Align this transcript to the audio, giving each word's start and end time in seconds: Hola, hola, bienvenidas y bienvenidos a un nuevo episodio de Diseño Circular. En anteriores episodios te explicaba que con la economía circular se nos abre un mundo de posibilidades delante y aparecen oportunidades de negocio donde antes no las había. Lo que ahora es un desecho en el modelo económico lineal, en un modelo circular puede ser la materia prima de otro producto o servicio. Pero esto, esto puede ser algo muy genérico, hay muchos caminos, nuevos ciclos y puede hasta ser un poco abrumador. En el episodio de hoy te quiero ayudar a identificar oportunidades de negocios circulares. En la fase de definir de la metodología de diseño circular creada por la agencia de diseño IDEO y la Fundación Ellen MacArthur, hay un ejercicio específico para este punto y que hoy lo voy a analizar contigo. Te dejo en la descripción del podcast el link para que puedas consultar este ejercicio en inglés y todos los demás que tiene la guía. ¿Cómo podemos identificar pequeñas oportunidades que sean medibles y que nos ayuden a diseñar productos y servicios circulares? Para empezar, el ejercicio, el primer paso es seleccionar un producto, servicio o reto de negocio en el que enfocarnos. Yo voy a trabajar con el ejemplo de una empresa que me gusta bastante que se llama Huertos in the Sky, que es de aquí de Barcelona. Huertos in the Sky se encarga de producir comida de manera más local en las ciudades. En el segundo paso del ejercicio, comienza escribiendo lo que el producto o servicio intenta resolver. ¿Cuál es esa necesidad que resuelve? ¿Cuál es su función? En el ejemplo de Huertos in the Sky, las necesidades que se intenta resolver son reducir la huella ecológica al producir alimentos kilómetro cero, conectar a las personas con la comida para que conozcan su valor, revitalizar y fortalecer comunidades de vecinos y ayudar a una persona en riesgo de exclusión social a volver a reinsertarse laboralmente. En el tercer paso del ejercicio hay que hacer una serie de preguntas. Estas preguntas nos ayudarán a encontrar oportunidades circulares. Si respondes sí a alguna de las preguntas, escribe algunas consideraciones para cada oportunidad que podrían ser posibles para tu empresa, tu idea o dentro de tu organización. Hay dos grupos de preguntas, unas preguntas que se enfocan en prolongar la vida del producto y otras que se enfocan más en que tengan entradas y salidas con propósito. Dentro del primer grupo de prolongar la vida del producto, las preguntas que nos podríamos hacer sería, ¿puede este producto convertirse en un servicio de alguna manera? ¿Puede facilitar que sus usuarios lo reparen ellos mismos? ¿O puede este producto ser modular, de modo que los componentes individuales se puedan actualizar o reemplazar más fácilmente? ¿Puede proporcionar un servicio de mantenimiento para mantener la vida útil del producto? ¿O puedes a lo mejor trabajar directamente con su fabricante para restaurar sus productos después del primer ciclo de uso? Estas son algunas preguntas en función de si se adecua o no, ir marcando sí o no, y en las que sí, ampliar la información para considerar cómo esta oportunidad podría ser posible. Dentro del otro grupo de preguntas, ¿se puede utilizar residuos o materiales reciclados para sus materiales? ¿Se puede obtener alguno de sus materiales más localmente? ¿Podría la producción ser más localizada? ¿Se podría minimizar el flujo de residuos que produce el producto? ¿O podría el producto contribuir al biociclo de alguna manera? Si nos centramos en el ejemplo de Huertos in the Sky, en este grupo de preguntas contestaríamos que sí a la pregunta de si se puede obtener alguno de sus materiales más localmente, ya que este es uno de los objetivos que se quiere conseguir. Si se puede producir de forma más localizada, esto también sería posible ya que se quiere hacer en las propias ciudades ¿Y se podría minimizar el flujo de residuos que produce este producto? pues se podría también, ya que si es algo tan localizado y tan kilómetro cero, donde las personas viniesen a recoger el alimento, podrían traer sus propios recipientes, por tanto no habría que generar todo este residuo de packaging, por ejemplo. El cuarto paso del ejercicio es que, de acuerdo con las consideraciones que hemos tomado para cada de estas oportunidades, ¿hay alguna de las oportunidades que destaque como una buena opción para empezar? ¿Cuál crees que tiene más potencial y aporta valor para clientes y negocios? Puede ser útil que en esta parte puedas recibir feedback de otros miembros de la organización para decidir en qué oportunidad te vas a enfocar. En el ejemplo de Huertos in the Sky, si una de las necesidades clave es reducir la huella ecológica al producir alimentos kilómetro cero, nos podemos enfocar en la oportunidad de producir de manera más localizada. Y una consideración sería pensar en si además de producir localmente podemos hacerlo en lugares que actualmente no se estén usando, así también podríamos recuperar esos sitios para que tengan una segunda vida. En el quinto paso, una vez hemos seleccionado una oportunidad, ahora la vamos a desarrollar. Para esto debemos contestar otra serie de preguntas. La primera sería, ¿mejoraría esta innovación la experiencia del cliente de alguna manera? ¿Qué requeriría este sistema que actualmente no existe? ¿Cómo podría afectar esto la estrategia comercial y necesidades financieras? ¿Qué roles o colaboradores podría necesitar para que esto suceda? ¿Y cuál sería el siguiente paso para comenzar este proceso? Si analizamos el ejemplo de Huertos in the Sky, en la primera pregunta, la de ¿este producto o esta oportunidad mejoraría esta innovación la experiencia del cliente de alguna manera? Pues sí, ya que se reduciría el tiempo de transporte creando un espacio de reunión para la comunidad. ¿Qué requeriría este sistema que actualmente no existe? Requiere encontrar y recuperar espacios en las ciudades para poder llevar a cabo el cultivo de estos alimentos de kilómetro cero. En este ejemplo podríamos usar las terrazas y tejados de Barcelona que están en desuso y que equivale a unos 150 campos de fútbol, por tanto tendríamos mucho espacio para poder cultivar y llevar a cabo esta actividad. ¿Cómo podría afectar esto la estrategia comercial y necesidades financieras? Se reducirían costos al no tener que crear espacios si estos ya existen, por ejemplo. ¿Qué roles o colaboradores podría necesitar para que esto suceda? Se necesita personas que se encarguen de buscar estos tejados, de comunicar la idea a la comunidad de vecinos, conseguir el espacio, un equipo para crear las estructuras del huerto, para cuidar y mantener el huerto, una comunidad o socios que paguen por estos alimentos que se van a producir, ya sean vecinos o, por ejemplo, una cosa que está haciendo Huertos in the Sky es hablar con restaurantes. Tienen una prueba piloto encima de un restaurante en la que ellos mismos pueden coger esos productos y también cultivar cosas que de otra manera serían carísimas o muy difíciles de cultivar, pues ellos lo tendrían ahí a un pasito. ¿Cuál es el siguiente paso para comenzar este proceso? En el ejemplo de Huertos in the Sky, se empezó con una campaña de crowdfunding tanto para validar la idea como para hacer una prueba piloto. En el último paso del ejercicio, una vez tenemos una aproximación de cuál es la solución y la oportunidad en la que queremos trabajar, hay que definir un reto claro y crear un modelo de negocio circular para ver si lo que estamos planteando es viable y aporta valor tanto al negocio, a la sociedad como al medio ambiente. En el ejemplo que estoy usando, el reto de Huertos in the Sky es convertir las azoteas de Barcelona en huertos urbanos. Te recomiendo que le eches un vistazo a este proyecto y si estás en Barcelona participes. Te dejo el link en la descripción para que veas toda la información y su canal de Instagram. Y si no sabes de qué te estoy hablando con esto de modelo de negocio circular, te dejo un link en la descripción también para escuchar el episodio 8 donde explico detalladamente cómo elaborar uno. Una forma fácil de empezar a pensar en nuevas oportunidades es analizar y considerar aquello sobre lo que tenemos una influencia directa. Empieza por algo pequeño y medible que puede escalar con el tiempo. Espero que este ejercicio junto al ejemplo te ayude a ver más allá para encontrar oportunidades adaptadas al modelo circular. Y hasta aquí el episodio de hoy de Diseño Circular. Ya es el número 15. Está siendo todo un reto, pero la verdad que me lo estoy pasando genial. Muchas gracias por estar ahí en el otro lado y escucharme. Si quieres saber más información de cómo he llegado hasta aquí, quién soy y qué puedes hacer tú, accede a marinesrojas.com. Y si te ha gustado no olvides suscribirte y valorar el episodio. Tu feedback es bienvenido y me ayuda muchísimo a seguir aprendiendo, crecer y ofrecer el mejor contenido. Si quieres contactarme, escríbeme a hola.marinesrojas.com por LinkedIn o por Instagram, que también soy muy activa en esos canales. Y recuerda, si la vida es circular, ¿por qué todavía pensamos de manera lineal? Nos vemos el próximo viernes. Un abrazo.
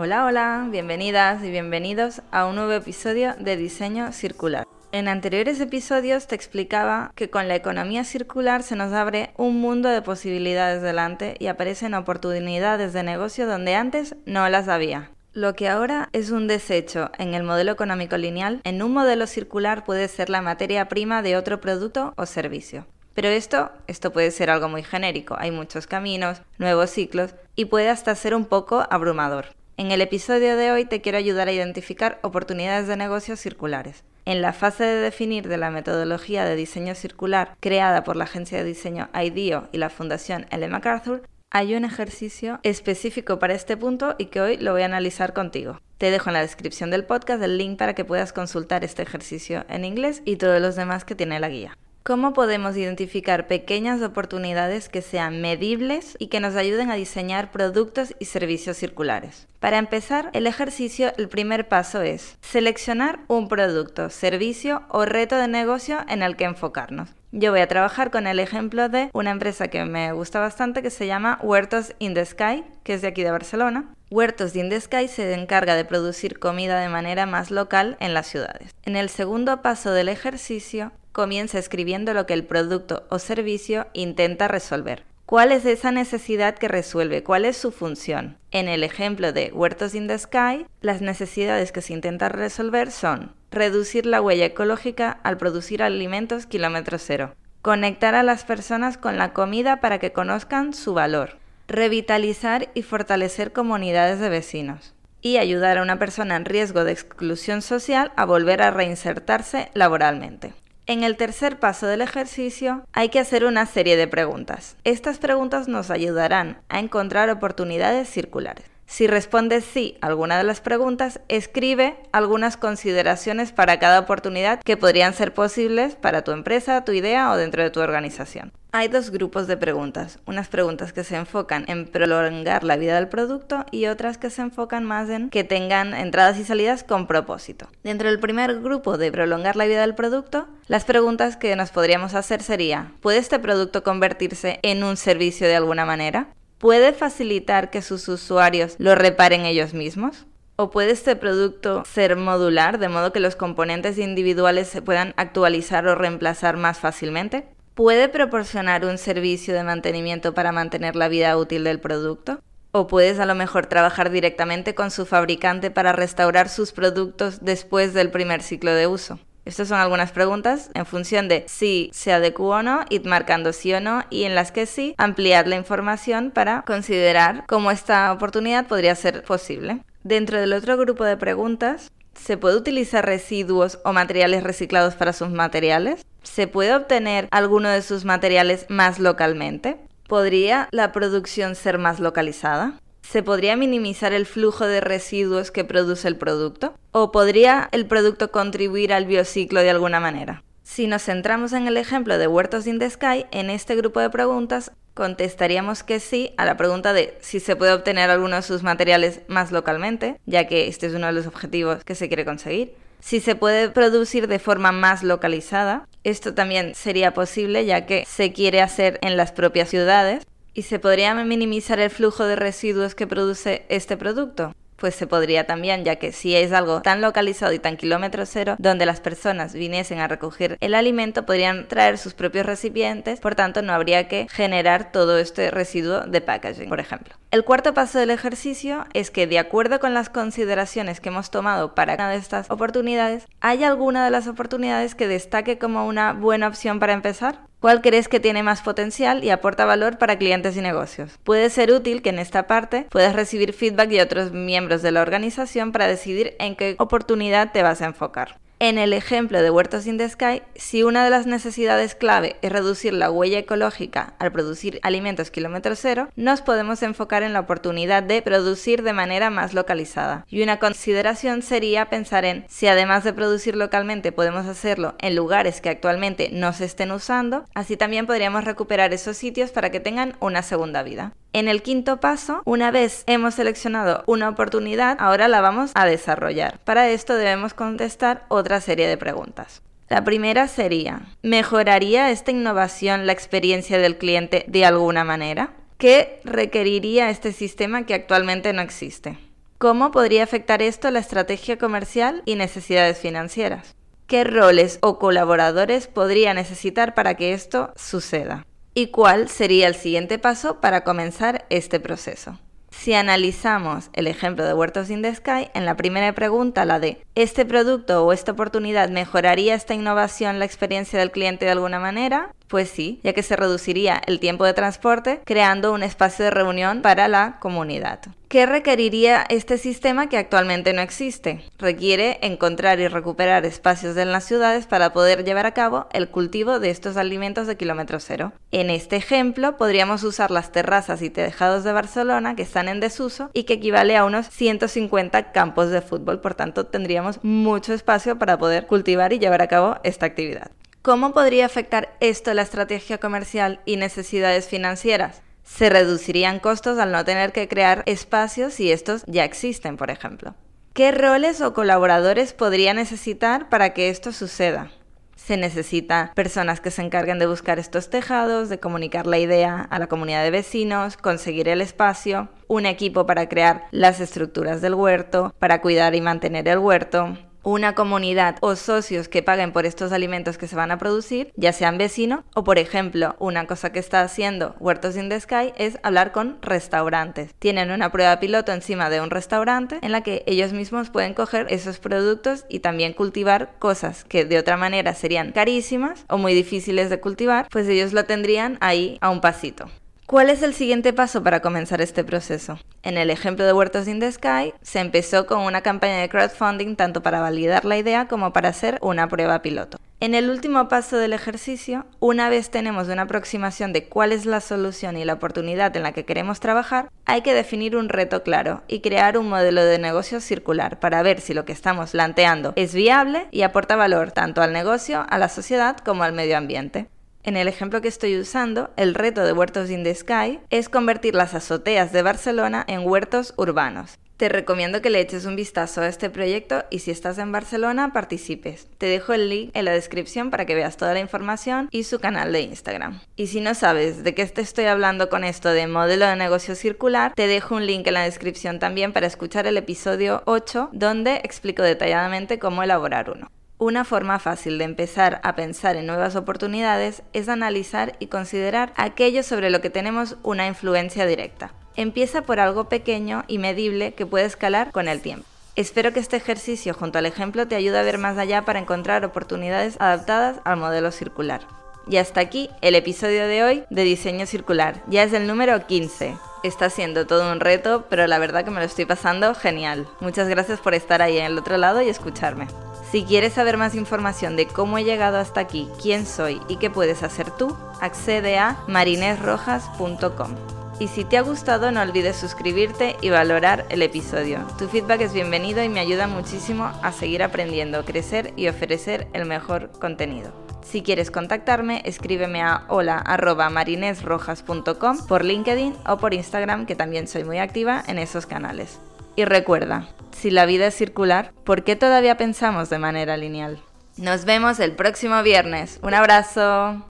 Hola, 0.00 0.26
hola, 0.26 0.68
bienvenidas 0.70 1.42
y 1.42 1.50
bienvenidos 1.50 2.22
a 2.30 2.46
un 2.46 2.54
nuevo 2.54 2.70
episodio 2.70 3.34
de 3.40 3.56
Diseño 3.56 4.12
Circular. 4.12 4.64
En 4.92 5.08
anteriores 5.08 5.58
episodios 5.58 6.28
te 6.28 6.36
explicaba 6.36 7.10
que 7.16 7.30
con 7.30 7.48
la 7.48 7.56
economía 7.56 8.04
circular 8.04 8.62
se 8.62 8.76
nos 8.76 8.92
abre 8.92 9.32
un 9.36 9.60
mundo 9.60 9.88
de 9.88 10.00
posibilidades 10.00 10.82
delante 10.82 11.34
y 11.40 11.48
aparecen 11.48 11.94
oportunidades 11.94 12.92
de 12.92 13.02
negocio 13.02 13.48
donde 13.48 13.74
antes 13.74 14.14
no 14.24 14.48
las 14.48 14.68
había. 14.68 15.10
Lo 15.32 15.54
que 15.54 15.68
ahora 15.68 16.10
es 16.12 16.30
un 16.30 16.46
desecho 16.46 17.10
en 17.18 17.34
el 17.34 17.42
modelo 17.42 17.72
económico 17.72 18.16
lineal, 18.16 18.60
en 18.62 18.80
un 18.84 18.92
modelo 18.92 19.26
circular 19.26 19.84
puede 19.84 20.06
ser 20.06 20.30
la 20.30 20.42
materia 20.42 20.86
prima 20.86 21.22
de 21.22 21.36
otro 21.36 21.60
producto 21.60 22.14
o 22.16 22.24
servicio. 22.24 22.86
Pero 23.14 23.26
esto, 23.26 23.72
esto 23.88 24.12
puede 24.12 24.30
ser 24.30 24.48
algo 24.48 24.68
muy 24.68 24.84
genérico, 24.84 25.34
hay 25.36 25.50
muchos 25.50 25.88
caminos, 25.88 26.40
nuevos 26.58 26.90
ciclos 26.90 27.34
y 27.56 27.64
puede 27.64 27.88
hasta 27.88 28.14
ser 28.14 28.36
un 28.36 28.44
poco 28.44 28.86
abrumador. 28.90 29.58
En 29.78 29.92
el 29.92 30.00
episodio 30.00 30.56
de 30.56 30.72
hoy 30.72 30.86
te 30.86 31.00
quiero 31.00 31.18
ayudar 31.18 31.46
a 31.46 31.52
identificar 31.52 32.18
oportunidades 32.22 32.88
de 32.88 32.96
negocios 32.96 33.38
circulares. 33.38 34.02
En 34.24 34.42
la 34.42 34.52
fase 34.52 34.82
de 34.82 34.96
definir 34.96 35.46
de 35.46 35.56
la 35.56 35.70
metodología 35.70 36.44
de 36.44 36.56
diseño 36.56 36.96
circular 36.96 37.56
creada 37.60 38.02
por 38.02 38.16
la 38.16 38.24
agencia 38.24 38.58
de 38.58 38.64
diseño 38.64 39.08
IDEO 39.14 39.68
y 39.70 39.78
la 39.78 39.88
Fundación 39.88 40.46
Ellen 40.50 40.72
MacArthur, 40.72 41.22
hay 41.50 41.76
un 41.76 41.84
ejercicio 41.84 42.58
específico 42.64 43.38
para 43.38 43.54
este 43.54 43.76
punto 43.76 44.16
y 44.18 44.26
que 44.26 44.40
hoy 44.40 44.56
lo 44.56 44.72
voy 44.72 44.82
a 44.82 44.86
analizar 44.86 45.32
contigo. 45.32 45.80
Te 45.96 46.10
dejo 46.10 46.30
en 46.30 46.34
la 46.34 46.40
descripción 46.40 46.90
del 46.90 47.04
podcast 47.04 47.40
el 47.40 47.56
link 47.56 47.78
para 47.78 47.94
que 47.94 48.04
puedas 48.04 48.32
consultar 48.32 48.82
este 48.82 49.02
ejercicio 49.02 49.64
en 49.68 49.84
inglés 49.84 50.22
y 50.24 50.38
todos 50.38 50.60
los 50.60 50.74
demás 50.74 51.04
que 51.04 51.14
tiene 51.14 51.38
la 51.38 51.50
guía. 51.50 51.78
¿Cómo 52.08 52.32
podemos 52.32 52.74
identificar 52.74 53.48
pequeñas 53.48 54.00
oportunidades 54.00 54.88
que 54.88 55.02
sean 55.02 55.42
medibles 55.42 56.16
y 56.18 56.28
que 56.28 56.40
nos 56.40 56.56
ayuden 56.56 56.90
a 56.90 56.94
diseñar 56.94 57.50
productos 57.50 58.14
y 58.18 58.24
servicios 58.24 58.78
circulares? 58.78 59.46
Para 59.60 59.76
empezar, 59.76 60.30
el 60.32 60.46
ejercicio, 60.46 61.12
el 61.18 61.28
primer 61.28 61.68
paso 61.68 62.00
es 62.00 62.38
seleccionar 62.40 63.20
un 63.28 63.46
producto, 63.48 64.08
servicio 64.08 64.84
o 64.88 65.04
reto 65.04 65.36
de 65.36 65.48
negocio 65.48 65.98
en 66.08 66.22
el 66.22 66.36
que 66.36 66.44
enfocarnos. 66.44 67.10
Yo 67.30 67.50
voy 67.50 67.60
a 67.60 67.68
trabajar 67.68 68.10
con 68.10 68.26
el 68.26 68.38
ejemplo 68.38 68.88
de 68.88 69.10
una 69.12 69.30
empresa 69.30 69.68
que 69.68 69.84
me 69.84 70.12
gusta 70.12 70.40
bastante 70.40 70.80
que 70.80 70.88
se 70.88 71.06
llama 71.06 71.38
Huertos 71.42 71.94
in 71.98 72.14
the 72.14 72.24
Sky, 72.24 72.64
que 72.84 72.94
es 72.94 73.02
de 73.02 73.08
aquí 73.08 73.22
de 73.22 73.32
Barcelona. 73.32 73.84
Huertos 74.10 74.56
in 74.56 74.70
the 74.70 74.80
Sky 74.80 75.08
se 75.08 75.34
encarga 75.34 75.76
de 75.76 75.84
producir 75.84 76.38
comida 76.38 76.80
de 76.80 76.88
manera 76.88 77.26
más 77.26 77.50
local 77.50 77.98
en 78.00 78.14
las 78.14 78.28
ciudades. 78.28 78.74
En 78.86 78.96
el 78.96 79.10
segundo 79.10 79.60
paso 79.60 79.90
del 79.92 80.08
ejercicio, 80.08 80.92
comienza 81.18 81.58
escribiendo 81.58 82.14
lo 82.14 82.26
que 82.26 82.34
el 82.34 82.44
producto 82.44 83.02
o 83.10 83.18
servicio 83.18 83.88
intenta 83.92 84.46
resolver. 84.46 85.02
¿Cuál 85.26 85.50
es 85.50 85.66
esa 85.66 85.90
necesidad 85.90 86.56
que 86.56 86.68
resuelve? 86.68 87.24
¿Cuál 87.24 87.44
es 87.44 87.56
su 87.56 87.72
función? 87.72 88.38
En 88.52 88.68
el 88.68 88.84
ejemplo 88.84 89.32
de 89.32 89.50
Huertos 89.52 89.96
in 89.96 90.06
the 90.06 90.16
Sky, 90.16 90.64
las 90.80 91.00
necesidades 91.00 91.72
que 91.72 91.82
se 91.82 91.92
intenta 91.92 92.28
resolver 92.28 92.92
son 92.92 93.32
reducir 93.50 94.06
la 94.06 94.22
huella 94.22 94.44
ecológica 94.44 95.18
al 95.24 95.38
producir 95.38 95.82
alimentos 95.82 96.46
kilómetro 96.46 96.98
cero, 96.98 97.34
conectar 97.62 98.14
a 98.14 98.22
las 98.22 98.44
personas 98.44 98.96
con 98.96 99.18
la 99.18 99.32
comida 99.32 99.80
para 99.80 99.98
que 99.98 100.12
conozcan 100.12 100.72
su 100.72 100.94
valor, 100.94 101.38
revitalizar 101.66 102.68
y 102.74 102.82
fortalecer 102.82 103.52
comunidades 103.52 104.20
de 104.20 104.28
vecinos 104.28 104.94
y 105.20 105.38
ayudar 105.38 105.78
a 105.78 105.82
una 105.82 105.98
persona 105.98 106.36
en 106.36 106.44
riesgo 106.44 106.84
de 106.84 106.92
exclusión 106.92 107.60
social 107.60 108.12
a 108.14 108.24
volver 108.24 108.62
a 108.62 108.70
reinsertarse 108.70 109.72
laboralmente. 109.74 110.54
En 110.88 111.02
el 111.02 111.18
tercer 111.18 111.58
paso 111.60 111.86
del 111.86 112.00
ejercicio 112.00 112.82
hay 112.94 113.10
que 113.10 113.18
hacer 113.18 113.44
una 113.44 113.66
serie 113.66 113.98
de 113.98 114.08
preguntas. 114.08 114.74
Estas 114.84 115.18
preguntas 115.18 115.68
nos 115.68 115.90
ayudarán 115.90 116.62
a 116.70 116.78
encontrar 116.78 117.28
oportunidades 117.28 118.08
circulares. 118.08 118.64
Si 118.88 119.06
respondes 119.06 119.66
sí 119.66 119.98
a 120.00 120.06
alguna 120.06 120.38
de 120.38 120.44
las 120.44 120.62
preguntas, 120.62 121.20
escribe 121.28 121.98
algunas 122.10 122.56
consideraciones 122.56 123.52
para 123.52 123.78
cada 123.78 124.00
oportunidad 124.00 124.60
que 124.62 124.78
podrían 124.78 125.12
ser 125.12 125.34
posibles 125.34 125.94
para 125.94 126.22
tu 126.22 126.32
empresa, 126.32 126.84
tu 126.86 126.92
idea 126.92 127.30
o 127.30 127.36
dentro 127.36 127.62
de 127.62 127.68
tu 127.68 127.80
organización. 127.80 128.50
Hay 128.72 128.88
dos 128.88 129.10
grupos 129.10 129.46
de 129.46 129.58
preguntas, 129.58 130.18
unas 130.26 130.48
preguntas 130.48 130.94
que 130.94 131.04
se 131.04 131.16
enfocan 131.16 131.64
en 131.68 131.86
prolongar 131.86 132.64
la 132.64 132.76
vida 132.76 132.96
del 132.96 133.08
producto 133.08 133.66
y 133.70 133.86
otras 133.86 134.16
que 134.16 134.30
se 134.30 134.42
enfocan 134.42 134.84
más 134.84 135.10
en 135.10 135.28
que 135.28 135.44
tengan 135.44 135.92
entradas 135.94 136.38
y 136.38 136.44
salidas 136.44 136.82
con 136.82 137.06
propósito. 137.06 137.68
Dentro 137.82 138.08
del 138.08 138.20
primer 138.20 138.60
grupo 138.60 138.96
de 138.96 139.12
prolongar 139.12 139.56
la 139.56 139.66
vida 139.66 139.82
del 139.82 139.94
producto, 139.94 140.48
las 140.66 140.84
preguntas 140.84 141.36
que 141.36 141.56
nos 141.56 141.70
podríamos 141.70 142.14
hacer 142.14 142.42
sería, 142.42 142.92
¿puede 143.00 143.18
este 143.18 143.38
producto 143.38 143.82
convertirse 143.82 144.60
en 144.62 144.82
un 144.82 144.96
servicio 144.96 145.46
de 145.46 145.56
alguna 145.56 145.84
manera? 145.84 146.28
¿Puede 146.58 146.92
facilitar 146.92 147.70
que 147.70 147.82
sus 147.82 148.08
usuarios 148.08 148.74
lo 148.78 148.96
reparen 148.96 149.44
ellos 149.44 149.74
mismos? 149.74 150.26
¿O 150.56 150.70
puede 150.70 150.90
este 150.90 151.14
producto 151.14 151.84
ser 151.84 152.16
modular, 152.16 152.80
de 152.80 152.88
modo 152.88 153.12
que 153.12 153.20
los 153.20 153.36
componentes 153.36 153.96
individuales 153.96 154.66
se 154.66 154.82
puedan 154.82 155.14
actualizar 155.16 155.86
o 155.86 155.94
reemplazar 155.94 156.56
más 156.56 156.80
fácilmente? 156.80 157.46
¿Puede 157.74 158.08
proporcionar 158.08 158.84
un 158.84 158.98
servicio 158.98 159.54
de 159.54 159.62
mantenimiento 159.62 160.34
para 160.34 160.50
mantener 160.50 160.96
la 160.96 161.06
vida 161.06 161.36
útil 161.36 161.62
del 161.62 161.78
producto? 161.78 162.40
¿O 162.72 162.88
puedes 162.88 163.20
a 163.20 163.26
lo 163.26 163.36
mejor 163.36 163.66
trabajar 163.66 164.10
directamente 164.10 164.74
con 164.74 164.90
su 164.90 165.06
fabricante 165.06 165.70
para 165.70 165.92
restaurar 165.92 166.48
sus 166.48 166.72
productos 166.72 167.38
después 167.40 167.94
del 167.94 168.10
primer 168.10 168.42
ciclo 168.42 168.74
de 168.74 168.88
uso? 168.88 169.20
Estas 169.48 169.68
son 169.68 169.78
algunas 169.78 170.12
preguntas 170.12 170.70
en 170.74 170.84
función 170.84 171.26
de 171.26 171.46
si 171.48 171.88
se 171.94 172.12
adecua 172.12 172.58
o 172.58 172.62
no, 172.62 172.84
ir 172.90 173.06
marcando 173.06 173.54
sí 173.54 173.72
o 173.72 173.80
no, 173.80 174.04
y 174.10 174.24
en 174.24 174.34
las 174.34 174.52
que 174.52 174.66
sí, 174.66 174.94
ampliar 174.98 175.48
la 175.48 175.56
información 175.56 176.30
para 176.30 176.60
considerar 176.66 177.44
cómo 177.46 177.70
esta 177.70 178.12
oportunidad 178.12 178.66
podría 178.66 178.94
ser 178.94 179.22
posible. 179.22 179.80
Dentro 180.04 180.38
del 180.38 180.52
otro 180.52 180.76
grupo 180.76 181.02
de 181.04 181.16
preguntas, 181.16 181.90
¿se 182.12 182.36
puede 182.36 182.58
utilizar 182.58 183.06
residuos 183.06 183.78
o 183.86 183.94
materiales 183.94 184.42
reciclados 184.42 184.96
para 184.96 185.14
sus 185.14 185.30
materiales? 185.30 186.04
¿Se 186.22 186.46
puede 186.46 186.74
obtener 186.74 187.26
alguno 187.30 187.70
de 187.70 187.80
sus 187.80 188.04
materiales 188.04 188.66
más 188.68 188.98
localmente? 188.98 189.78
¿Podría 190.08 190.68
la 190.72 190.92
producción 190.92 191.54
ser 191.54 191.78
más 191.78 192.00
localizada? 192.00 192.78
¿Se 193.10 193.22
podría 193.22 193.56
minimizar 193.56 194.12
el 194.12 194.26
flujo 194.26 194.66
de 194.66 194.82
residuos 194.82 195.50
que 195.50 195.64
produce 195.64 196.06
el 196.08 196.16
producto? 196.16 196.74
¿O 196.92 197.10
podría 197.10 197.70
el 197.72 197.86
producto 197.86 198.30
contribuir 198.30 198.92
al 198.92 199.06
biociclo 199.06 199.62
de 199.62 199.70
alguna 199.70 199.98
manera? 199.98 200.42
Si 200.62 200.86
nos 200.86 201.04
centramos 201.04 201.54
en 201.54 201.66
el 201.66 201.78
ejemplo 201.78 202.18
de 202.18 202.26
Huertos 202.26 202.66
in 202.66 202.78
the 202.78 202.90
Sky, 202.90 203.24
en 203.30 203.48
este 203.48 203.76
grupo 203.76 204.00
de 204.00 204.10
preguntas 204.10 204.72
contestaríamos 204.92 205.82
que 205.82 206.00
sí 206.00 206.34
a 206.36 206.44
la 206.44 206.58
pregunta 206.58 206.92
de 206.92 207.16
si 207.22 207.40
se 207.40 207.56
puede 207.56 207.72
obtener 207.72 208.10
alguno 208.10 208.36
de 208.36 208.42
sus 208.42 208.62
materiales 208.62 209.22
más 209.26 209.52
localmente, 209.52 210.20
ya 210.26 210.46
que 210.46 210.68
este 210.68 210.86
es 210.86 210.92
uno 210.92 211.06
de 211.06 211.14
los 211.14 211.26
objetivos 211.26 211.82
que 211.84 211.94
se 211.94 212.08
quiere 212.08 212.26
conseguir. 212.26 212.74
Si 213.00 213.20
se 213.20 213.36
puede 213.36 213.70
producir 213.70 214.28
de 214.28 214.38
forma 214.38 214.70
más 214.70 215.02
localizada, 215.02 215.88
esto 216.04 216.34
también 216.34 216.74
sería 216.74 217.14
posible 217.14 217.64
ya 217.64 217.86
que 217.86 218.04
se 218.06 218.34
quiere 218.34 218.60
hacer 218.60 218.98
en 219.00 219.16
las 219.16 219.32
propias 219.32 219.70
ciudades 219.70 220.26
¿Y 220.54 220.62
se 220.62 220.78
podría 220.78 221.14
minimizar 221.14 221.78
el 221.80 221.90
flujo 221.90 222.24
de 222.24 222.36
residuos 222.36 222.94
que 222.94 223.06
produce 223.06 223.64
este 223.68 223.96
producto? 223.96 224.54
pues 224.78 224.94
se 224.94 225.06
podría 225.06 225.44
también, 225.44 225.84
ya 225.84 225.96
que 225.96 226.12
si 226.12 226.34
es 226.34 226.52
algo 226.52 226.82
tan 226.82 227.00
localizado 227.00 227.52
y 227.52 227.58
tan 227.58 227.76
kilómetro 227.76 228.24
cero, 228.26 228.56
donde 228.58 228.86
las 228.86 229.00
personas 229.00 229.52
viniesen 229.52 229.98
a 229.98 230.08
recoger 230.08 230.56
el 230.60 230.74
alimento, 230.74 231.26
podrían 231.26 231.66
traer 231.68 231.98
sus 231.98 232.14
propios 232.14 232.46
recipientes, 232.46 233.20
por 233.20 233.34
tanto 233.34 233.60
no 233.60 233.72
habría 233.72 234.08
que 234.08 234.28
generar 234.30 234.92
todo 234.92 235.18
este 235.18 235.50
residuo 235.50 236.02
de 236.02 236.20
packaging, 236.20 236.68
por 236.68 236.80
ejemplo. 236.80 237.14
El 237.30 237.44
cuarto 237.44 237.74
paso 237.74 237.98
del 237.98 238.10
ejercicio 238.10 238.86
es 238.94 239.10
que, 239.10 239.26
de 239.26 239.38
acuerdo 239.38 239.80
con 239.80 239.94
las 239.94 240.08
consideraciones 240.08 241.00
que 241.00 241.08
hemos 241.08 241.30
tomado 241.30 241.74
para 241.74 241.96
cada 241.96 242.10
de 242.10 242.16
estas 242.16 242.50
oportunidades, 242.50 243.26
¿hay 243.40 243.64
alguna 243.64 244.04
de 244.04 244.10
las 244.10 244.28
oportunidades 244.28 244.94
que 244.94 245.08
destaque 245.08 245.58
como 245.58 245.86
una 245.86 246.12
buena 246.12 246.46
opción 246.46 246.78
para 246.78 246.92
empezar? 246.92 247.47
¿Cuál 247.60 247.82
crees 247.82 248.06
que 248.06 248.20
tiene 248.20 248.44
más 248.44 248.62
potencial 248.62 249.24
y 249.24 249.30
aporta 249.30 249.64
valor 249.64 249.98
para 249.98 250.16
clientes 250.16 250.56
y 250.56 250.60
negocios? 250.60 251.18
Puede 251.24 251.50
ser 251.50 251.72
útil 251.72 252.02
que 252.02 252.10
en 252.10 252.20
esta 252.20 252.46
parte 252.46 252.86
puedas 252.88 253.16
recibir 253.16 253.52
feedback 253.52 253.88
de 253.88 254.00
otros 254.00 254.30
miembros 254.30 254.80
de 254.80 254.92
la 254.92 255.02
organización 255.02 255.72
para 255.72 255.88
decidir 255.88 256.36
en 256.38 256.54
qué 256.54 256.76
oportunidad 256.78 257.50
te 257.50 257.64
vas 257.64 257.82
a 257.82 257.86
enfocar. 257.86 258.38
En 258.60 258.76
el 258.76 258.92
ejemplo 258.92 259.40
de 259.40 259.50
Huertos 259.50 259.86
in 259.86 259.98
the 259.98 260.08
Sky, 260.08 260.42
si 260.56 260.82
una 260.82 261.04
de 261.04 261.10
las 261.10 261.26
necesidades 261.26 261.94
clave 261.94 262.34
es 262.42 262.50
reducir 262.50 262.92
la 262.92 263.08
huella 263.08 263.38
ecológica 263.38 264.14
al 264.18 264.32
producir 264.32 264.80
alimentos 264.82 265.30
kilómetro 265.30 265.76
cero, 265.76 266.08
nos 266.16 266.42
podemos 266.42 266.82
enfocar 266.82 267.22
en 267.22 267.32
la 267.32 267.38
oportunidad 267.38 268.02
de 268.02 268.20
producir 268.20 268.82
de 268.82 268.92
manera 268.92 269.30
más 269.30 269.54
localizada. 269.54 270.26
Y 270.28 270.42
una 270.42 270.58
consideración 270.58 271.42
sería 271.42 271.88
pensar 271.88 272.24
en 272.24 272.46
si 272.48 272.66
además 272.66 273.04
de 273.04 273.12
producir 273.12 273.54
localmente 273.54 274.10
podemos 274.10 274.46
hacerlo 274.46 274.96
en 274.98 275.14
lugares 275.14 275.60
que 275.60 275.68
actualmente 275.68 276.30
no 276.32 276.52
se 276.52 276.64
estén 276.64 276.90
usando, 276.90 277.44
así 277.54 277.76
también 277.76 278.08
podríamos 278.08 278.42
recuperar 278.42 278.92
esos 278.92 279.16
sitios 279.16 279.52
para 279.52 279.70
que 279.70 279.78
tengan 279.78 280.16
una 280.18 280.42
segunda 280.42 280.82
vida. 280.82 281.12
En 281.34 281.46
el 281.46 281.62
quinto 281.62 282.00
paso, 282.00 282.40
una 282.46 282.70
vez 282.70 283.04
hemos 283.06 283.34
seleccionado 283.34 284.02
una 284.06 284.30
oportunidad, 284.30 284.96
ahora 284.98 285.28
la 285.28 285.42
vamos 285.42 285.72
a 285.74 285.84
desarrollar. 285.84 286.58
Para 286.60 286.88
esto 286.88 287.14
debemos 287.16 287.52
contestar 287.52 288.24
otra 288.28 288.60
serie 288.62 288.88
de 288.88 288.96
preguntas. 288.96 289.62
La 289.88 290.04
primera 290.04 290.48
sería, 290.48 291.02
¿mejoraría 291.22 292.10
esta 292.10 292.30
innovación 292.30 293.06
la 293.06 293.12
experiencia 293.12 293.78
del 293.78 293.98
cliente 293.98 294.44
de 294.48 294.64
alguna 294.64 295.04
manera? 295.04 295.54
¿Qué 295.76 296.20
requeriría 296.24 297.10
este 297.10 297.32
sistema 297.32 297.84
que 297.84 297.94
actualmente 297.94 298.52
no 298.52 298.62
existe? 298.62 299.18
¿Cómo 299.58 299.90
podría 299.90 300.24
afectar 300.24 300.62
esto 300.62 300.90
la 300.90 300.98
estrategia 300.98 301.58
comercial 301.58 302.22
y 302.24 302.36
necesidades 302.36 302.98
financieras? 302.98 303.74
¿Qué 304.06 304.24
roles 304.24 304.78
o 304.80 304.98
colaboradores 304.98 305.88
podría 305.88 306.32
necesitar 306.32 306.94
para 306.94 307.14
que 307.14 307.34
esto 307.34 307.72
suceda? 307.76 308.47
¿Y 308.78 308.92
cuál 308.92 309.28
sería 309.28 309.66
el 309.66 309.74
siguiente 309.74 310.20
paso 310.20 310.60
para 310.60 310.84
comenzar 310.84 311.46
este 311.50 311.80
proceso? 311.80 312.38
Si 312.70 312.94
analizamos 312.94 313.90
el 313.92 314.06
ejemplo 314.06 314.44
de 314.44 314.54
Huertos 314.54 314.88
in 314.88 315.02
the 315.02 315.12
Sky, 315.12 315.50
en 315.52 315.64
la 315.64 315.76
primera 315.76 316.14
pregunta, 316.14 316.64
la 316.64 316.78
de 316.78 317.04
¿este 317.16 317.44
producto 317.44 318.06
o 318.06 318.12
esta 318.12 318.30
oportunidad 318.30 318.88
mejoraría 318.88 319.56
esta 319.56 319.74
innovación 319.74 320.38
la 320.38 320.44
experiencia 320.44 320.96
del 320.96 321.10
cliente 321.10 321.44
de 321.44 321.50
alguna 321.50 321.80
manera? 321.80 322.32
Pues 322.48 322.70
sí, 322.70 322.98
ya 323.04 323.12
que 323.12 323.22
se 323.22 323.36
reduciría 323.36 324.00
el 324.06 324.20
tiempo 324.20 324.44
de 324.44 324.54
transporte 324.54 325.20
creando 325.24 325.72
un 325.72 325.82
espacio 325.82 326.24
de 326.24 326.30
reunión 326.30 326.80
para 326.80 327.06
la 327.06 327.38
comunidad. 327.40 328.00
¿Qué 328.28 328.44
requeriría 328.44 329.24
este 329.30 329.56
sistema 329.56 330.10
que 330.10 330.18
actualmente 330.18 330.74
no 330.74 330.82
existe? 330.82 331.44
Requiere 331.58 332.18
encontrar 332.20 332.78
y 332.78 332.88
recuperar 332.88 333.46
espacios 333.46 333.96
en 333.96 334.12
las 334.12 334.24
ciudades 334.24 334.66
para 334.66 334.92
poder 334.92 335.24
llevar 335.24 335.46
a 335.46 335.54
cabo 335.54 335.86
el 335.92 336.10
cultivo 336.10 336.58
de 336.58 336.68
estos 336.68 336.98
alimentos 336.98 337.46
de 337.46 337.56
kilómetro 337.56 338.00
cero. 338.00 338.32
En 338.50 338.68
este 338.68 338.96
ejemplo 338.96 339.56
podríamos 339.56 340.02
usar 340.02 340.30
las 340.30 340.52
terrazas 340.52 341.00
y 341.00 341.08
tejados 341.08 341.64
de 341.64 341.72
Barcelona 341.72 342.36
que 342.36 342.42
están 342.42 342.68
en 342.68 342.80
desuso 342.80 343.30
y 343.32 343.44
que 343.44 343.54
equivale 343.54 343.96
a 343.96 344.04
unos 344.04 344.26
150 344.28 345.32
campos 345.32 345.70
de 345.70 345.80
fútbol, 345.80 346.20
por 346.20 346.34
tanto 346.34 346.66
tendríamos 346.66 347.20
mucho 347.22 347.72
espacio 347.72 348.18
para 348.18 348.38
poder 348.38 348.66
cultivar 348.66 349.14
y 349.14 349.18
llevar 349.18 349.40
a 349.40 349.48
cabo 349.48 349.76
esta 349.84 350.04
actividad. 350.04 350.50
¿Cómo 350.82 351.12
podría 351.12 351.44
afectar 351.44 351.96
esto 351.98 352.32
la 352.34 352.42
estrategia 352.42 352.98
comercial 352.98 353.60
y 353.64 353.76
necesidades 353.76 354.46
financieras? 354.46 355.22
Se 355.42 355.70
reducirían 355.70 356.38
costos 356.38 356.78
al 356.78 356.92
no 356.92 357.04
tener 357.04 357.32
que 357.32 357.48
crear 357.48 357.82
espacios 357.86 358.54
si 358.54 358.70
estos 358.70 359.02
ya 359.06 359.24
existen, 359.24 359.76
por 359.76 359.90
ejemplo. 359.90 360.34
¿Qué 360.74 360.92
roles 360.92 361.40
o 361.40 361.52
colaboradores 361.52 362.32
podría 362.32 362.74
necesitar 362.74 363.48
para 363.48 363.74
que 363.74 363.88
esto 363.88 364.12
suceda? 364.12 364.70
Se 365.16 365.36
necesita 365.36 366.12
personas 366.14 366.60
que 366.60 366.70
se 366.70 366.82
encarguen 366.82 367.18
de 367.18 367.26
buscar 367.26 367.58
estos 367.58 367.90
tejados, 367.90 368.48
de 368.48 368.60
comunicar 368.60 369.06
la 369.08 369.18
idea 369.18 369.60
a 369.60 369.78
la 369.80 369.88
comunidad 369.88 370.22
de 370.22 370.30
vecinos, 370.30 370.96
conseguir 370.96 371.48
el 371.48 371.60
espacio, 371.60 372.28
un 372.46 372.66
equipo 372.66 373.04
para 373.04 373.28
crear 373.28 373.66
las 373.72 373.98
estructuras 373.98 374.62
del 374.62 374.74
huerto, 374.74 375.34
para 375.40 375.60
cuidar 375.60 375.96
y 375.96 376.00
mantener 376.00 376.46
el 376.46 376.58
huerto, 376.58 377.18
una 377.42 377.74
comunidad 377.74 378.36
o 378.40 378.56
socios 378.56 379.08
que 379.08 379.22
paguen 379.22 379.52
por 379.52 379.66
estos 379.66 379.92
alimentos 379.92 380.38
que 380.38 380.48
se 380.48 380.56
van 380.56 380.70
a 380.70 380.78
producir, 380.78 381.32
ya 381.36 381.52
sean 381.52 381.78
vecinos 381.78 382.20
o, 382.34 382.44
por 382.44 382.58
ejemplo, 382.58 383.16
una 383.18 383.46
cosa 383.46 383.72
que 383.72 383.78
está 383.78 384.02
haciendo 384.02 384.54
Huertos 384.60 384.96
in 384.96 385.08
the 385.08 385.20
Sky 385.20 385.52
es 385.56 385.78
hablar 385.82 386.12
con 386.12 386.38
restaurantes. 386.42 387.34
Tienen 387.38 387.70
una 387.70 387.90
prueba 387.90 388.20
piloto 388.20 388.52
encima 388.52 388.90
de 388.90 389.00
un 389.00 389.10
restaurante 389.10 389.78
en 389.82 389.92
la 389.92 390.02
que 390.02 390.22
ellos 390.26 390.52
mismos 390.52 390.90
pueden 390.90 391.14
coger 391.14 391.46
esos 391.50 391.78
productos 391.78 392.44
y 392.48 392.60
también 392.60 392.92
cultivar 392.92 393.54
cosas 393.58 394.04
que 394.04 394.24
de 394.24 394.38
otra 394.38 394.56
manera 394.56 394.94
serían 394.94 395.32
carísimas 395.32 396.04
o 396.08 396.18
muy 396.18 396.34
difíciles 396.34 396.90
de 396.90 397.00
cultivar, 397.00 397.48
pues 397.50 397.68
ellos 397.68 397.92
lo 397.92 398.04
tendrían 398.04 398.58
ahí 398.60 398.98
a 399.00 399.10
un 399.10 399.20
pasito. 399.20 399.68
¿Cuál 400.08 400.30
es 400.30 400.42
el 400.42 400.54
siguiente 400.54 400.94
paso 400.94 401.22
para 401.22 401.40
comenzar 401.40 401.82
este 401.82 402.02
proceso? 402.02 402.58
En 402.82 402.96
el 402.96 403.10
ejemplo 403.10 403.44
de 403.44 403.52
Huertos 403.52 403.86
in 403.88 404.00
the 404.00 404.10
Sky, 404.10 404.54
se 404.62 404.80
empezó 404.80 405.26
con 405.26 405.40
una 405.40 405.60
campaña 405.60 406.00
de 406.00 406.08
crowdfunding 406.08 406.76
tanto 406.76 407.02
para 407.02 407.20
validar 407.20 407.66
la 407.66 407.76
idea 407.76 408.08
como 408.08 408.32
para 408.32 408.48
hacer 408.48 408.78
una 408.80 409.06
prueba 409.06 409.42
piloto. 409.42 409.76
En 410.00 410.14
el 410.14 410.30
último 410.30 410.66
paso 410.66 410.96
del 410.96 411.12
ejercicio, 411.12 411.84
una 412.00 412.30
vez 412.30 412.48
tenemos 412.48 412.88
una 412.88 413.02
aproximación 413.02 413.74
de 413.74 413.84
cuál 413.84 414.12
es 414.12 414.24
la 414.24 414.40
solución 414.40 414.96
y 414.96 415.04
la 415.04 415.12
oportunidad 415.12 415.76
en 415.76 415.82
la 415.82 415.92
que 415.92 416.06
queremos 416.06 416.40
trabajar, 416.40 416.88
hay 417.04 417.20
que 417.20 417.34
definir 417.34 417.76
un 417.76 417.90
reto 417.90 418.22
claro 418.22 418.62
y 418.66 418.80
crear 418.80 419.18
un 419.18 419.28
modelo 419.28 419.62
de 419.62 419.78
negocio 419.78 420.22
circular 420.22 420.80
para 420.80 421.02
ver 421.02 421.20
si 421.20 421.34
lo 421.34 421.44
que 421.44 421.52
estamos 421.52 421.90
planteando 421.90 422.54
es 422.56 422.72
viable 422.72 423.26
y 423.30 423.42
aporta 423.42 423.76
valor 423.76 424.12
tanto 424.12 424.40
al 424.40 424.54
negocio, 424.54 425.04
a 425.06 425.18
la 425.18 425.28
sociedad 425.28 425.76
como 425.76 426.02
al 426.02 426.14
medio 426.14 426.38
ambiente. 426.38 426.88
En 427.28 427.36
el 427.36 427.46
ejemplo 427.46 427.82
que 427.82 427.88
estoy 427.88 428.18
usando, 428.18 428.70
el 428.78 428.94
reto 428.94 429.22
de 429.22 429.34
Huertos 429.34 429.68
in 429.68 429.84
the 429.84 429.94
Sky 429.94 430.40
es 430.48 430.70
convertir 430.70 431.14
las 431.14 431.34
azoteas 431.34 431.92
de 431.92 432.00
Barcelona 432.00 432.64
en 432.66 432.88
huertos 432.88 433.34
urbanos. 433.36 433.98
Te 434.16 434.30
recomiendo 434.30 434.80
que 434.80 434.88
le 434.88 434.98
eches 434.98 435.26
un 435.26 435.36
vistazo 435.36 435.82
a 435.82 435.88
este 435.88 436.08
proyecto 436.08 436.64
y 436.70 436.78
si 436.78 436.90
estás 436.90 437.18
en 437.18 437.30
Barcelona 437.30 437.92
participes. 437.92 438.66
Te 438.78 438.86
dejo 438.86 439.12
el 439.12 439.28
link 439.28 439.50
en 439.52 439.66
la 439.66 439.72
descripción 439.72 440.30
para 440.30 440.46
que 440.46 440.54
veas 440.54 440.78
toda 440.78 440.94
la 440.94 441.00
información 441.00 441.68
y 441.70 441.82
su 441.82 442.00
canal 442.00 442.32
de 442.32 442.40
Instagram. 442.40 442.98
Y 443.14 443.26
si 443.26 443.42
no 443.42 443.54
sabes 443.54 444.04
de 444.04 444.14
qué 444.14 444.24
te 444.24 444.40
estoy 444.40 444.64
hablando 444.64 445.10
con 445.10 445.22
esto 445.22 445.50
de 445.50 445.66
modelo 445.66 446.06
de 446.06 446.16
negocio 446.16 446.54
circular, 446.54 447.12
te 447.14 447.26
dejo 447.26 447.56
un 447.56 447.66
link 447.66 447.86
en 447.88 447.92
la 447.92 448.04
descripción 448.04 448.58
también 448.58 448.94
para 448.94 449.06
escuchar 449.06 449.46
el 449.46 449.58
episodio 449.58 450.22
8 450.24 450.70
donde 450.72 451.16
explico 451.16 451.62
detalladamente 451.62 452.38
cómo 452.38 452.62
elaborar 452.62 453.10
uno. 453.10 453.28
Una 453.60 453.84
forma 453.84 454.20
fácil 454.20 454.56
de 454.56 454.62
empezar 454.62 455.20
a 455.24 455.34
pensar 455.34 455.74
en 455.74 455.86
nuevas 455.86 456.14
oportunidades 456.14 457.02
es 457.12 457.28
analizar 457.28 457.96
y 457.98 458.06
considerar 458.06 458.72
aquello 458.76 459.24
sobre 459.24 459.50
lo 459.50 459.60
que 459.60 459.68
tenemos 459.68 460.16
una 460.22 460.46
influencia 460.46 461.06
directa. 461.06 461.52
Empieza 461.74 462.22
por 462.22 462.38
algo 462.38 462.68
pequeño 462.68 463.24
y 463.26 463.38
medible 463.38 463.94
que 463.94 464.06
puede 464.06 464.26
escalar 464.26 464.70
con 464.70 464.86
el 464.86 465.00
tiempo. 465.00 465.26
Espero 465.56 465.92
que 465.92 465.98
este 465.98 466.16
ejercicio 466.16 466.72
junto 466.72 467.00
al 467.00 467.06
ejemplo 467.06 467.48
te 467.48 467.56
ayude 467.56 467.80
a 467.80 467.82
ver 467.82 467.98
más 467.98 468.16
allá 468.16 468.44
para 468.44 468.60
encontrar 468.60 469.04
oportunidades 469.04 469.74
adaptadas 469.80 470.36
al 470.44 470.58
modelo 470.58 470.92
circular. 470.92 471.40
Y 471.88 471.96
hasta 471.96 472.20
aquí 472.20 472.50
el 472.60 472.76
episodio 472.76 473.26
de 473.26 473.42
hoy 473.42 473.64
de 473.70 473.82
Diseño 473.82 474.26
Circular. 474.26 474.84
Ya 474.86 475.02
es 475.02 475.12
el 475.12 475.26
número 475.26 475.66
15. 475.66 476.16
Está 476.44 476.70
siendo 476.70 477.08
todo 477.08 477.32
un 477.32 477.40
reto, 477.40 477.86
pero 477.90 478.06
la 478.06 478.20
verdad 478.20 478.44
que 478.44 478.52
me 478.52 478.60
lo 478.60 478.66
estoy 478.66 478.84
pasando 478.84 479.34
genial. 479.34 479.88
Muchas 479.98 480.28
gracias 480.28 480.60
por 480.60 480.74
estar 480.74 481.02
ahí 481.02 481.18
en 481.18 481.24
el 481.24 481.38
otro 481.38 481.56
lado 481.56 481.82
y 481.82 481.88
escucharme. 481.88 482.46
Si 482.90 483.04
quieres 483.04 483.34
saber 483.34 483.58
más 483.58 483.74
información 483.74 484.36
de 484.36 484.46
cómo 484.46 484.78
he 484.78 484.84
llegado 484.84 485.18
hasta 485.18 485.40
aquí, 485.40 485.68
quién 485.82 486.06
soy 486.06 486.40
y 486.48 486.56
qué 486.56 486.70
puedes 486.70 487.02
hacer 487.02 487.30
tú, 487.30 487.54
accede 487.82 488.38
a 488.38 488.56
marinesrojas.com. 488.66 490.34
Y 490.80 490.88
si 490.88 491.04
te 491.04 491.18
ha 491.18 491.22
gustado 491.22 491.70
no 491.70 491.82
olvides 491.82 492.16
suscribirte 492.16 492.96
y 493.02 493.10
valorar 493.10 493.66
el 493.68 493.82
episodio. 493.82 494.38
Tu 494.58 494.68
feedback 494.68 495.02
es 495.02 495.12
bienvenido 495.12 495.62
y 495.62 495.68
me 495.68 495.80
ayuda 495.80 496.06
muchísimo 496.06 496.72
a 496.82 496.92
seguir 496.92 497.22
aprendiendo, 497.22 497.84
crecer 497.84 498.32
y 498.36 498.48
ofrecer 498.48 499.06
el 499.12 499.26
mejor 499.26 499.70
contenido. 499.72 500.32
Si 500.62 500.80
quieres 500.82 501.10
contactarme, 501.10 501.82
escríbeme 501.84 502.40
a 502.42 502.64
hola.marinesrojas.com 502.68 505.06
por 505.06 505.26
LinkedIn 505.26 505.74
o 505.86 505.98
por 505.98 506.14
Instagram, 506.14 506.64
que 506.64 506.74
también 506.74 507.06
soy 507.06 507.24
muy 507.24 507.36
activa 507.38 507.84
en 507.86 507.98
esos 507.98 508.24
canales. 508.24 508.78
Y 509.18 509.24
recuerda, 509.24 509.88
si 510.12 510.30
la 510.30 510.46
vida 510.46 510.68
es 510.68 510.76
circular, 510.76 511.32
¿por 511.42 511.64
qué 511.64 511.74
todavía 511.74 512.16
pensamos 512.16 512.70
de 512.70 512.78
manera 512.78 513.16
lineal? 513.16 513.58
Nos 513.96 514.24
vemos 514.24 514.60
el 514.60 514.76
próximo 514.76 515.24
viernes. 515.24 515.80
Un 515.82 515.92
abrazo. 515.92 516.86